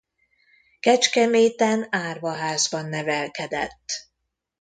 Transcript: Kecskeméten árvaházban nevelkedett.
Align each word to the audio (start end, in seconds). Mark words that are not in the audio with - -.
Kecskeméten 0.79 1.87
árvaházban 1.89 2.85
nevelkedett. 2.89 3.85